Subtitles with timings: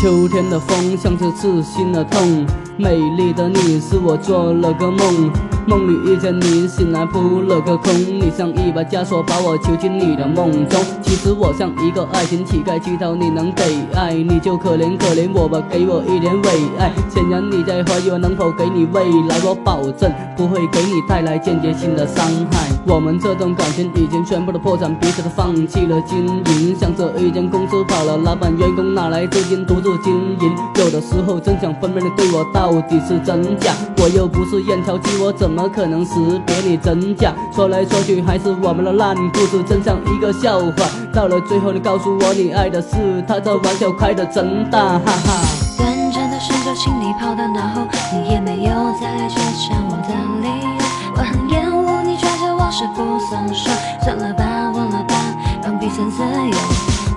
[0.00, 2.46] 秋天的风像是刺心的痛，
[2.76, 5.28] 美丽的你是我做了个梦，
[5.68, 10.80] 梦里遇见你，醒来扑了个空，你像一把枷锁把我囚禁你的梦中。
[11.02, 13.62] 其实我像一个爱情乞丐，乞讨你能给
[13.94, 16.90] 爱，你就可怜可怜我吧，给我一点伟爱。
[17.10, 22.66] 显然你在怀疑我能否给你未来，我保证不会给你带来间接性的伤害。
[22.86, 30.56] 我们这段感情已经全部的破产，彼此都放弃了经营，像这一间公司跑了，老板员工哪来资金独自经营？
[30.76, 36.14] 有的时候真想分辨的对我到底是真假，我又不是验钞机，我怎么怎么可能识
[36.46, 37.34] 别你真假？
[37.52, 40.86] 说来说去还是我们的烂故事，真像一个笑话。
[41.12, 45.42] 到了最后，你告诉我你爱的是他，这玩笑开的真大，哈哈。
[45.76, 47.82] 短暂的时间，请你跑到脑后，
[48.14, 48.70] 你也没有
[49.02, 50.14] 再来纠缠我的
[50.46, 50.78] 理由。
[51.16, 53.68] 我很厌恶你抓着我时不松手，
[54.04, 55.16] 算了吧，忘了吧，
[55.64, 56.56] 让彼此自由。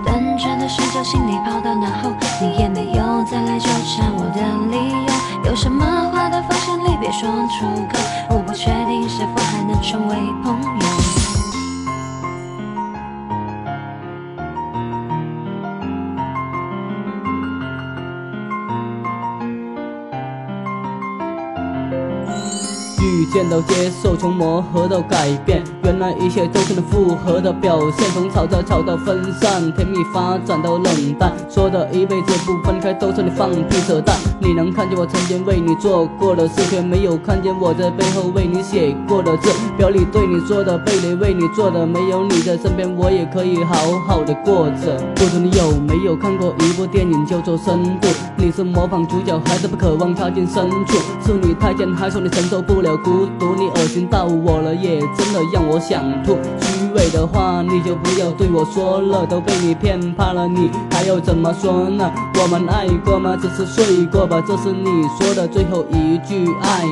[0.03, 2.09] 短暂的时间，请你跑到脑后，
[2.41, 4.41] 你也没有再来纠缠我的
[4.75, 5.11] 理由。
[5.45, 7.99] 有什么话都放心里别说出口，
[23.31, 28.11] 见到接受，从磨合到改变，原来一切都是能复合的表现。
[28.11, 34.17] 从吵架吵到分散，甜蜜发展到冷淡，说的一辈子不分开都是你放屁扯淡。
[34.41, 39.49] 你能看见我曾经为你做过的事，却没有看见我在背后为你写过的字。
[39.77, 45.01] 表里对你说的，背里为你做的，没有你在身边，我也可以好好的过着。
[45.15, 48.07] 不知你有没有看过一部电影叫做《深度》？
[48.35, 50.97] 你是模仿主角，还是不渴望踏进深处？
[51.25, 52.91] 是你太监，还说你承受不了？
[52.97, 56.37] 孤独，你恶心到我了，也真的让我想吐。
[56.61, 62.11] 虚伪的话你就不要对我说了，都被你骗怕了，你还要怎么说呢？
[62.41, 63.37] 我们爱过吗？
[63.41, 64.41] 只是睡过吧。
[64.45, 66.83] 这是你说的最后一句爱，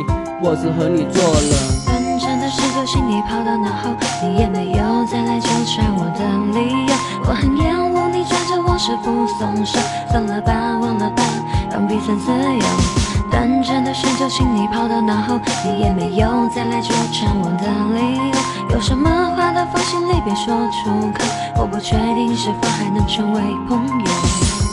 [0.41, 1.79] 我是和你做了。
[1.85, 3.89] 短暂的时间，请你跑到脑后，
[4.23, 6.93] 你也没有再来纠缠我的理由。
[7.27, 9.79] 我很厌恶你抓着我时不松手，
[10.11, 11.23] 算了吧，忘了吧，
[11.71, 12.98] 让彼此自由。
[13.31, 18.75] 短暂的时间，请你跑到脑后，你也没有再来纠缠我的理由。
[18.75, 21.23] 有什么话都放心里别说出口，
[21.61, 24.05] 我不确定是否还能成为朋友。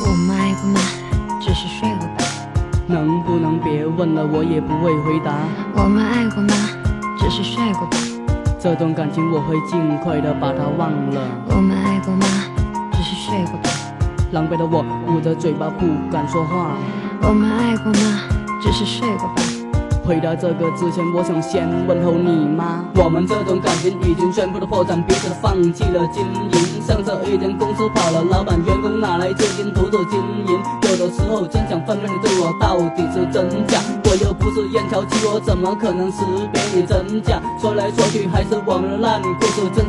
[0.09, 0.81] 我们爱过吗？
[1.41, 2.25] 只是睡过吧。
[2.87, 5.33] 能不能别问了，我也不会回答。
[5.75, 6.55] 我们爱过吗？
[7.19, 7.97] 只是睡过吧。
[8.61, 11.21] 这段感情我会尽快的把它忘了。
[11.49, 12.27] 我们爱过吗？
[12.93, 13.71] 只是睡过吧。
[14.33, 16.73] 狼狈的我捂着嘴巴不敢说话。
[17.23, 18.21] 我们爱过吗？
[18.61, 19.43] 只是睡过吧。
[20.05, 22.85] 回答这个之前，我想先问候你妈。
[22.95, 26.51] 我们这种感情已经全部的破产，彼此放弃了经营。
[26.81, 30.63] 像这一间公司跑了，老板员工哪来资金独自经营？
[30.89, 33.81] 有的时候真想分辨你对我到底是真假。
[34.05, 37.43] 我又不是验钞机，我怎么可能识别你真假？
[37.61, 39.86] 说来说去还是我们的烂故事，真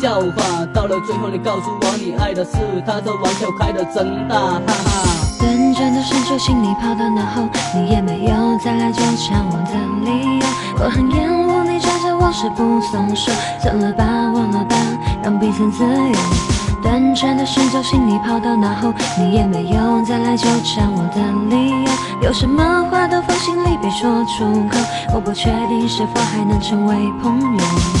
[0.00, 0.66] 笑话。
[0.72, 2.52] 到了最后，你告诉我你爱的是
[2.86, 5.06] 他，这玩笑开的真大，哈哈。
[5.38, 9.74] 短暂的深秋，心里跑到脑后，你也没有再来纠缠我的
[10.04, 10.46] 理由。
[10.82, 14.76] 我很厌恶你抓着我时不松手，算了吧，忘了吧，
[15.22, 16.16] 让彼此自由。
[16.82, 21.20] 短暂的深秋，心里跑到脑后，你也没有再来纠缠我的
[21.54, 21.90] 理由。
[22.22, 24.78] 有什么话都放心里别说出口，
[25.14, 27.99] 我不确定是否还能成为朋友。